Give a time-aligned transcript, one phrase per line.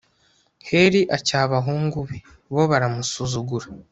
[0.69, 2.17] heli acyaha abahungu be,
[2.53, 3.67] bo baramusuzugura